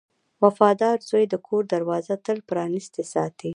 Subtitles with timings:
[0.43, 3.49] •وفادار زوی د کور دروازه تل پرانستې ساتي.